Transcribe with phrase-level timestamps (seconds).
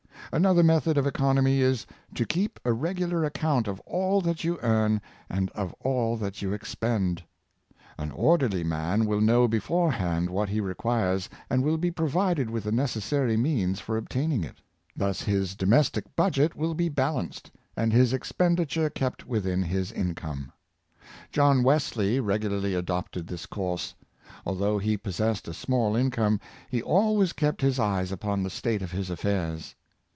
[0.33, 4.57] Another method of economy is, to keep a regular ac count of all that you
[4.61, 7.21] earn and of all that you expend.
[7.97, 8.23] An 27 418 Prudent Eco7i07ny.
[8.23, 12.71] orderly man will know before hand what he requires, and will be provided with the
[12.71, 14.59] necessary means for ob taining it.
[14.95, 20.53] Thus his domestic budget will be balanced, and his expenditure kept within his income.
[21.33, 23.95] John Wesley regularly adopted this course.
[24.45, 26.39] Although he possessed a small income,
[26.69, 29.75] he always kept his eyes upon the state of his affairs.